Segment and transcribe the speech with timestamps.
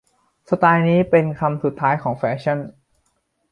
[0.49, 2.59] สไตล์นี้เป็นคำสุดท้ายของแฟชั่น